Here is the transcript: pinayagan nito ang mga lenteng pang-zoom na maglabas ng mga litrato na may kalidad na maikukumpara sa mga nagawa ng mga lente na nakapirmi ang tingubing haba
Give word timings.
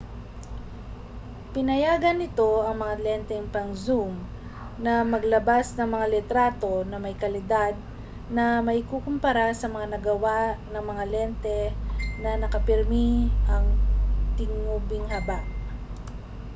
pinayagan 1.53 2.17
nito 2.21 2.51
ang 2.65 2.77
mga 2.83 2.95
lenteng 3.05 3.45
pang-zoom 3.55 4.11
na 4.85 4.93
maglabas 5.13 5.65
ng 5.77 5.85
mga 5.93 6.07
litrato 6.15 6.73
na 6.89 6.97
may 7.05 7.13
kalidad 7.23 7.73
na 8.35 8.45
maikukumpara 8.67 9.47
sa 9.61 9.67
mga 9.73 9.87
nagawa 9.93 10.39
ng 10.73 10.83
mga 10.91 11.03
lente 11.13 11.59
na 12.23 12.31
nakapirmi 12.43 13.09
ang 13.53 13.65
tingubing 14.41 15.05
haba 15.13 15.39